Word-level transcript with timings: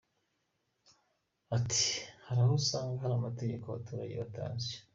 Ati″Hari 1.55 2.39
aho 2.43 2.53
usanga 2.61 2.99
hari 3.03 3.13
amategeko 3.15 3.63
abaturage 3.67 4.13
batazi. 4.21 4.73